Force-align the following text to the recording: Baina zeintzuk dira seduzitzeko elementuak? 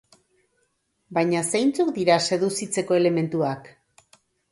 Baina 1.17 1.43
zeintzuk 1.51 1.91
dira 1.97 2.15
seduzitzeko 2.31 2.99
elementuak? 3.03 3.71